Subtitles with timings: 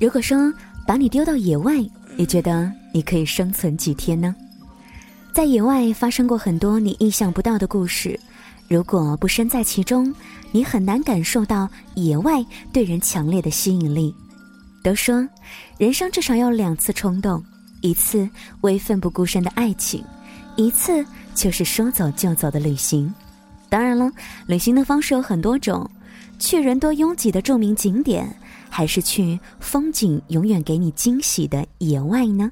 [0.00, 0.50] 如果说
[0.86, 1.74] 把你丢到野外，
[2.16, 4.34] 你觉得你可以生存几天呢？
[5.34, 8.18] 在野外发生过很多你意想不到的故事，
[8.66, 10.12] 如果不身在其中，
[10.52, 14.14] 你很难感受到野外对人强烈的吸引力。
[14.82, 15.28] 都说，
[15.76, 17.44] 人生至少要两次冲动，
[17.82, 18.26] 一次
[18.62, 20.02] 为奋不顾身的爱情，
[20.56, 21.04] 一次
[21.34, 23.12] 就是说走就走的旅行。
[23.68, 24.10] 当然了，
[24.46, 25.88] 旅行的方式有很多种，
[26.38, 28.34] 去人多拥挤的著名景点。
[28.70, 32.50] 还是去风景永远给你惊喜的野外呢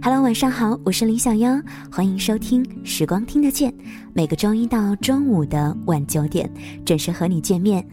[0.00, 1.60] ？Hello，晚上好，我是林小妖，
[1.90, 3.72] 欢迎收听《时光听得见》，
[4.12, 6.48] 每个周一到周五的晚九点
[6.84, 7.84] 准时和你见面。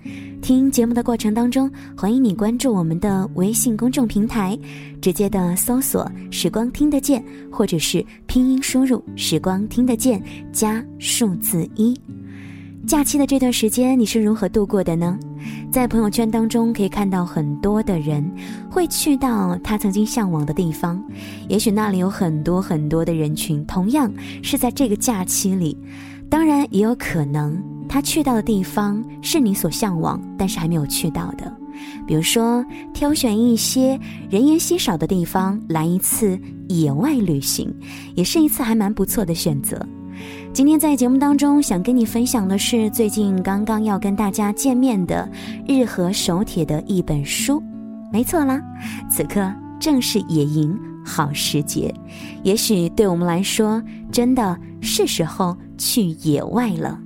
[0.41, 4.57] 听节目的过程当中，欢迎你关注我们的微信公众平台，
[5.01, 10.21] 直接的搜索“时光听得见”或者是拼音输入“时光听得见”
[10.53, 11.99] 加数字一。
[12.89, 15.15] 假期的这段时间，你是如何度过的呢？
[15.71, 18.27] 在朋友圈当中可以看到很多的人
[18.67, 20.99] 会去到他曾经向往的地方，
[21.47, 25.77] 也许那里有很多很多的人群，同样是在这个假期里。
[26.31, 31.55] 当然，也有可能他去到的地方是你所向往，但是还没有去到的。
[32.07, 33.99] 比如说，挑选一些
[34.31, 37.71] 人烟稀少的地方来一次野外旅行，
[38.15, 39.79] 也是一次还蛮不错的选择。
[40.51, 45.29] 今天在节目当中，想跟你分享的是最近刚刚要跟大家见面的
[45.67, 47.61] 日和手帖的一本书。
[48.11, 48.59] 没错啦，
[49.09, 51.93] 此刻正是野营好时节，
[52.43, 56.99] 也许对我们来说，真的是时候去野外了。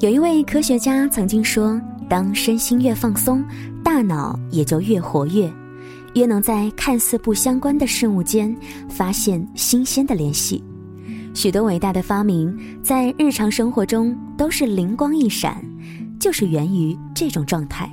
[0.00, 3.44] 有一位科学家曾经说，当身心越放松，
[3.84, 5.52] 大脑也就越活跃，
[6.14, 8.56] 越能在看似不相关的事物间
[8.88, 10.64] 发现新鲜的联系。
[11.34, 15.62] 许多伟大的发明在日常生活中都是灵光一闪，
[16.18, 17.88] 就是源于这种状态。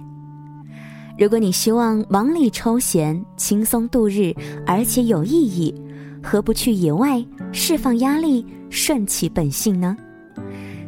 [1.18, 4.34] 如果你希望忙里抽闲、轻松度日，
[4.66, 5.74] 而且有意义，
[6.22, 9.95] 何不去野外释放压力、顺其本性呢？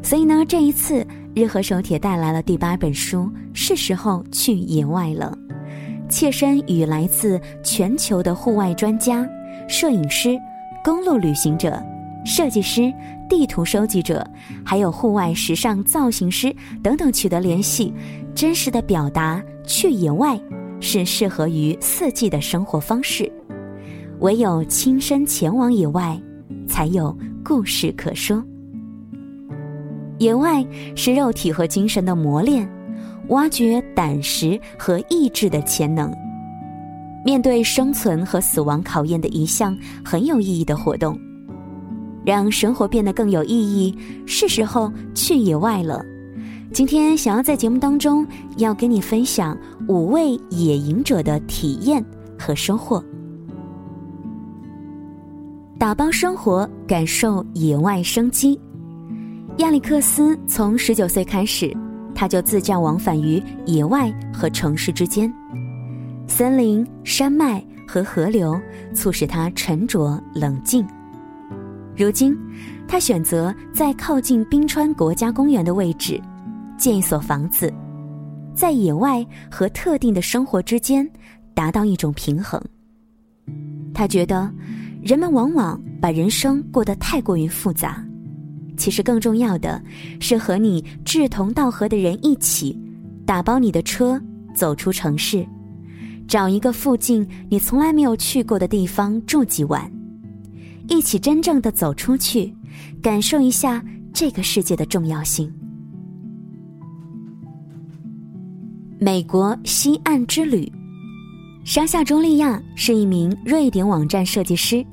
[0.02, 1.06] 所以呢，这一次
[1.36, 5.38] 日和手帖带来了第八本书，是时候去野外了。
[6.10, 9.28] 切身与来自全球的户外专家、
[9.68, 10.38] 摄影师、
[10.84, 11.82] 公路旅行者。
[12.28, 12.94] 设计师、
[13.30, 14.30] 地图收集者，
[14.66, 17.94] 还有户外时尚造型师等等取得联系，
[18.36, 20.38] 真实的表达去野外
[20.82, 23.32] 是适合于四季的生活方式。
[24.20, 26.22] 唯有亲身前往野外，
[26.68, 28.44] 才有故事可说。
[30.18, 30.66] 野外
[30.98, 32.70] 是肉体和精神的磨练，
[33.30, 36.14] 挖掘胆识和意志的潜能。
[37.24, 41.18] 面对生存和死亡考验的一项很有意义的活动。
[42.28, 46.04] 让生活变得更有意义，是时候去野外了。
[46.74, 48.28] 今天想要在节目当中
[48.58, 49.58] 要跟你分享
[49.88, 52.04] 五位野营者的体验
[52.38, 53.02] 和收获。
[55.80, 58.60] 打包生活，感受野外生机。
[59.60, 61.74] 亚历克斯从十九岁开始，
[62.14, 65.34] 他就自驾往返于野外和城市之间，
[66.28, 68.60] 森林、山脉和河流
[68.94, 70.86] 促使他沉着冷静。
[71.98, 72.38] 如今，
[72.88, 76.22] 他选择在靠近冰川国家公园的位置
[76.78, 77.74] 建一所房子，
[78.54, 81.10] 在野外和特定的生活之间
[81.56, 82.62] 达到一种平衡。
[83.96, 84.48] 他觉得，
[85.02, 88.06] 人们往往把人生过得太过于复杂，
[88.78, 89.82] 其实更重要的
[90.20, 92.80] 是和你志同道合的人一起
[93.26, 94.22] 打包你的车，
[94.54, 95.44] 走出城市，
[96.28, 99.92] 找一个附近你从来没有去过的地方住几晚。
[100.88, 102.54] 一起真正的走出去，
[103.02, 103.84] 感受一下
[104.14, 105.52] 这个世界的重要性。
[109.00, 110.72] 美国西岸之旅，
[111.64, 114.84] 莎夏·朱利亚是一名瑞典网站设计师，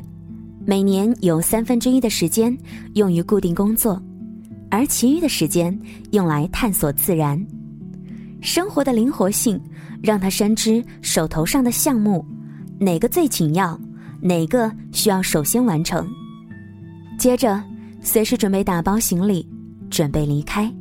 [0.66, 2.56] 每年有三分之一的时间
[2.94, 4.02] 用于固定工作，
[4.70, 5.78] 而其余的时间
[6.10, 7.42] 用来探索自然。
[8.42, 9.58] 生活的灵活性
[10.02, 12.22] 让他深知手头上的项目
[12.78, 13.80] 哪个最紧要。
[14.26, 16.10] 哪个需要首先完成？
[17.18, 17.62] 接着，
[18.00, 19.46] 随时准备打包行李，
[19.90, 20.72] 准备离开。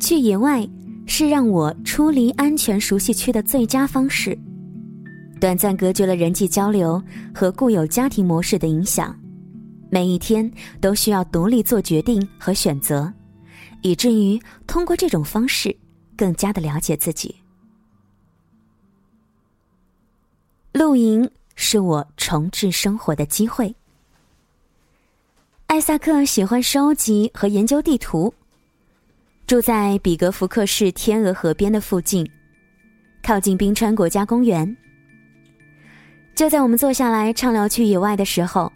[0.00, 0.68] 去野外
[1.06, 4.36] 是让我出离安全熟悉区的最佳方式，
[5.40, 7.00] 短暂隔绝了人际交流
[7.32, 9.16] 和固有家庭模式的影响。
[9.88, 10.50] 每一天
[10.80, 13.12] 都需要独立做决定和选择，
[13.82, 15.76] 以至于通过这种方式
[16.16, 17.32] 更加的了解自己。
[20.72, 21.30] 露营。
[21.62, 23.72] 是我重置生活的机会。
[25.66, 28.32] 艾萨克喜欢收集和研究地图，
[29.46, 32.28] 住在比格福克市天鹅河边的附近。
[33.22, 34.74] 靠近冰川国家公园。
[36.34, 38.72] 就在我们坐下来畅聊去野外的时候，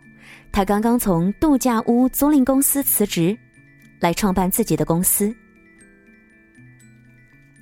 [0.53, 3.37] 他刚刚从度假屋租赁公司辞职，
[3.99, 5.35] 来创办自己的公司。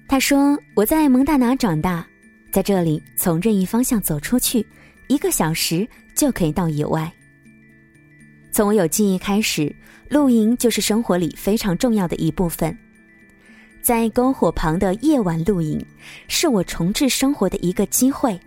[0.09, 2.05] 他说：“我在蒙大拿长大，
[2.53, 4.67] 在这里从任意方向走出去，
[5.09, 7.11] 一个小时就可以到野外。
[8.51, 9.75] 从我有记忆开始，
[10.09, 12.77] 露营就是生活里非常重要的一部分。
[13.81, 15.85] 在篝火旁的夜晚露营，
[16.29, 18.39] 是我重置生活的一个机会，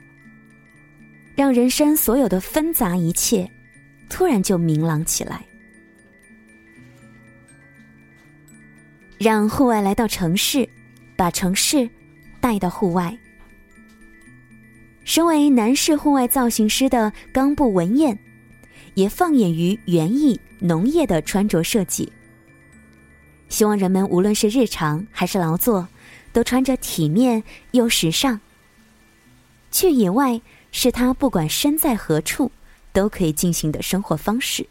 [1.35, 3.49] 让人生所有的纷杂一切，
[4.09, 5.45] 突然就明朗起来，
[9.17, 10.67] 让户外来到城市。”
[11.17, 11.89] 把城市
[12.41, 13.17] 带到户外。
[15.05, 18.17] 身为男士户外造型师的冈部文彦，
[18.95, 22.11] 也放眼于园艺、农业的穿着设计，
[23.47, 25.87] 希望人们无论是日常还是劳作，
[26.33, 27.41] 都穿着体面
[27.71, 28.39] 又时尚。
[29.71, 30.41] 去野外
[30.71, 32.51] 是他不管身在何处
[32.91, 34.65] 都可以进行的生活方式。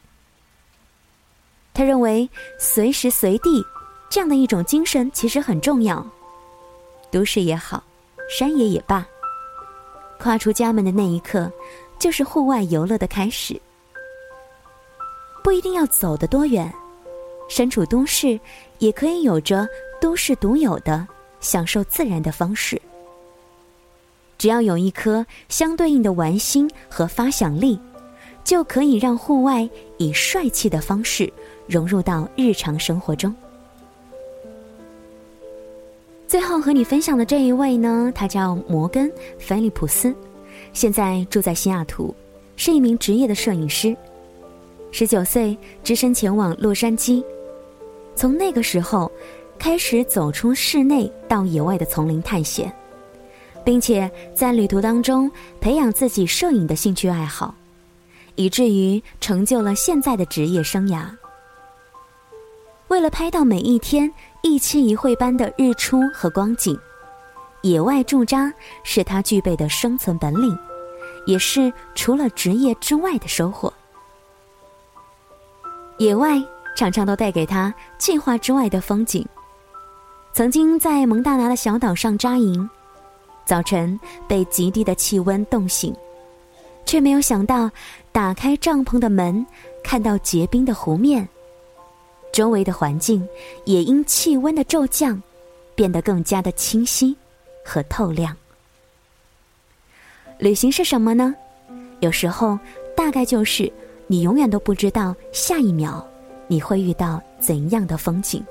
[1.73, 2.29] 他认为
[2.59, 3.65] 随时随地
[4.11, 6.05] 这样的一种精神其实很重要。
[7.11, 7.85] 都市也好，
[8.29, 9.07] 山野也罢，
[10.25, 11.53] 跨出家门的那一刻，
[11.99, 13.61] 就是户外游乐的开始。
[15.43, 16.73] 不一定要走得多远，
[17.47, 18.41] 身处都市，
[18.79, 19.69] 也可以有着
[20.01, 21.07] 都市独有的
[21.41, 22.81] 享受自然的方式。
[24.39, 27.79] 只要有一颗相对应的玩心和发想力，
[28.43, 29.69] 就可以让户外
[29.99, 31.31] 以帅气的方式
[31.67, 33.35] 融入到日常生活中。
[36.35, 39.09] 最后和你分享的这一位呢，他叫摩根·
[39.39, 40.13] 菲利普斯，
[40.73, 42.13] 现在住在西雅图，
[42.57, 43.97] 是一名职业的摄影师。
[44.91, 47.23] 十九岁，只身前往洛杉矶，
[48.17, 49.09] 从那个时候
[49.61, 52.75] 开始走出室内到野外的丛林探险，
[53.65, 55.31] 并且在旅途当中
[55.61, 57.55] 培养自己摄影的兴趣爱好，
[58.35, 61.07] 以至于成就了现在的职业生涯。
[62.95, 64.09] 为了拍到每一天。
[64.43, 66.79] 一期一会般的日出和光景，
[67.63, 68.53] 野外驻扎
[68.83, 70.57] 是他具备的生存本领，
[71.27, 73.73] 也是除了职业之外的收获。
[75.97, 76.41] 野外
[76.77, 79.27] 常常都带给他计划之外的风景。
[80.35, 82.69] 曾经在蒙大拿的小岛上扎营，
[83.47, 83.99] 早晨
[84.29, 85.93] 被极低的气温冻醒，
[86.85, 87.71] 却没有想到
[88.13, 89.45] 打开帐篷的门，
[89.83, 91.27] 看到结冰的湖面。
[92.35, 93.25] 周围的环境
[93.65, 95.23] 也因气温的骤降，
[95.77, 97.17] 变得更加的清晰
[97.65, 98.37] 和透亮。
[100.39, 101.33] 旅行是什么呢？
[102.01, 102.59] 有时候
[102.97, 103.73] 大概就是
[104.09, 106.05] 你永远都不知道下一秒
[106.49, 108.45] 你会遇到怎样的风景。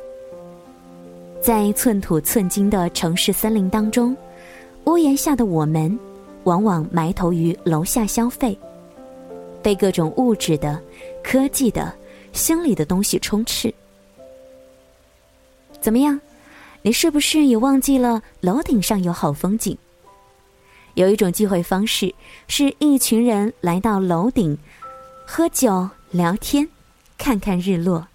[1.41, 4.15] 在寸土寸金的城市森林当中，
[4.86, 6.00] 屋檐下的我们
[6.45, 8.57] 往往埋头于楼下消费，
[9.62, 10.81] 被各种物质的、
[11.21, 11.94] 科技的。
[12.33, 13.74] 心里的东西充斥，
[15.80, 16.19] 怎么样？
[16.81, 19.77] 你是不是也忘记了楼顶上有好风景？
[20.95, 22.13] 有一种聚会方式，
[22.47, 24.57] 是一群人来到楼顶，
[25.25, 26.67] 喝酒聊天，
[27.17, 28.05] 看看日落，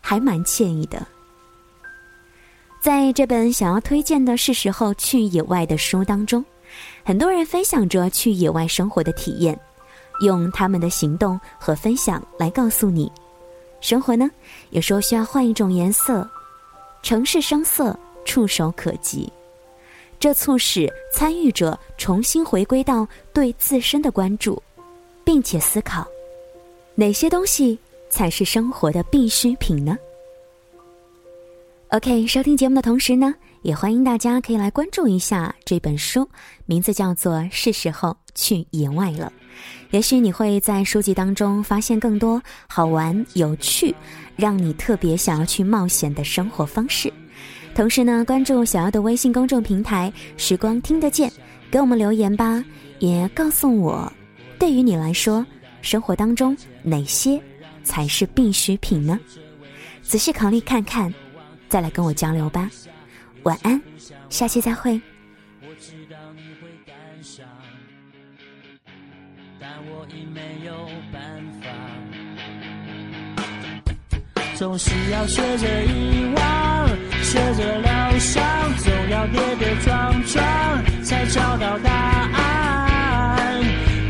[0.00, 1.04] 还蛮惬意的。
[2.80, 6.44] 在这本想要推荐的是时候去野外的书当中，
[7.04, 9.58] 很多人分享着去野外生活的体验，
[10.20, 13.10] 用他们的行动和分享来告诉你。
[13.80, 14.30] 生活呢，
[14.70, 16.28] 有时候需要换一种颜色，
[17.02, 19.32] 城市声色触手可及，
[20.18, 24.60] 这促使参与者重新回归到对自身的关注，
[25.24, 26.06] 并且思考
[26.94, 27.78] 哪些东西
[28.10, 29.96] 才是生活的必需品呢
[31.90, 36.28] ？OK，收听节目的同时呢，也欢迎大家可以来关注一下这本书，
[36.66, 39.32] 名字叫做《是时候去野外了》。
[39.90, 43.94] 也许你会在书籍当中发现更多好玩、有趣，
[44.36, 47.12] 让你特别想要去冒险的生活方式。
[47.74, 51.30] 同时呢，关注小妖的微信公众平台“时光听得见”，
[51.70, 52.64] 给我们留言吧，
[52.98, 54.12] 也告诉我，
[54.58, 55.46] 对于你来说，
[55.80, 57.40] 生活当中哪些
[57.84, 59.18] 才是必需品呢？
[60.02, 61.12] 仔细考虑看看，
[61.68, 62.68] 再来跟我交流吧。
[63.44, 63.80] 晚安，
[64.28, 65.00] 下期再会。
[65.62, 67.46] 我知道你会感伤
[69.60, 70.72] 但我已没有
[71.12, 71.20] 办
[71.60, 71.66] 法
[74.54, 76.88] 总是要学着遗忘，
[77.22, 78.42] 学着疗伤，
[78.76, 80.44] 总要跌跌撞撞，
[81.02, 83.60] 才找到答案。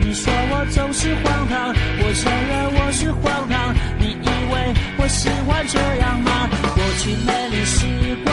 [0.00, 3.74] 你说我总是荒唐，我承认我是荒唐。
[3.98, 4.54] 你以为
[4.98, 6.48] 我喜欢这样吗？
[6.74, 7.86] 过去美丽时
[8.24, 8.32] 光，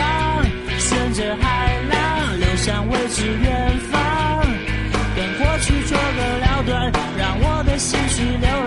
[0.79, 2.95] 顺着海浪流向未。
[3.07, 3.94] 知远方，
[7.77, 8.64] 心绪流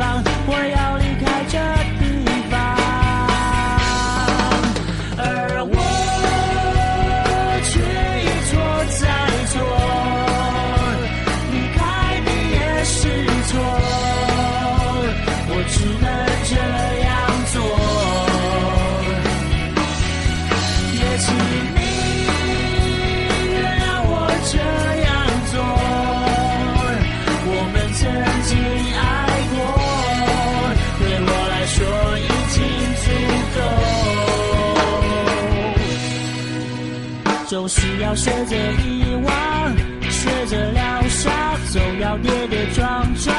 [37.49, 39.75] 总是要学着遗忘，
[40.11, 41.33] 学着疗伤，
[41.73, 43.35] 总要跌跌撞撞，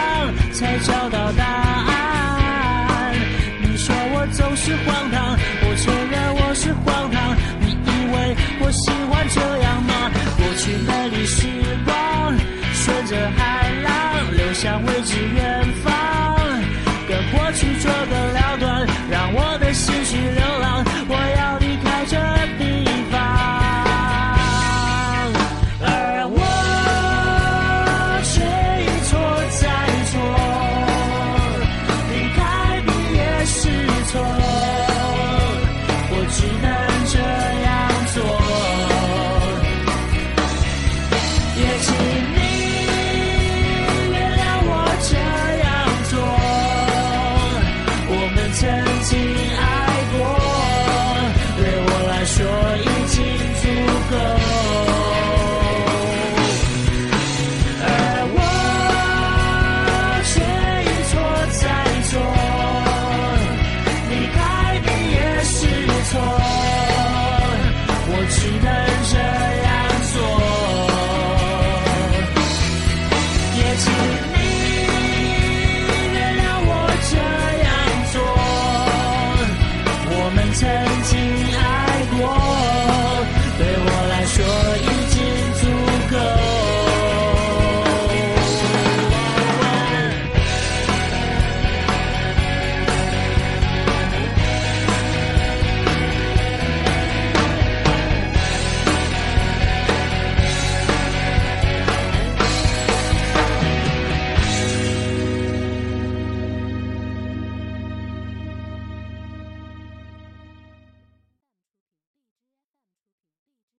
[0.52, 3.14] 才找到答案。
[3.62, 7.38] 你说我总是荒唐，我承认我是荒唐。
[7.62, 10.10] 你以为我喜欢这样吗？
[10.38, 11.46] 过去美丽时
[11.86, 12.36] 光，
[12.74, 13.92] 顺着海浪
[14.36, 15.94] 流向未知远方，
[17.08, 18.19] 跟过去做个，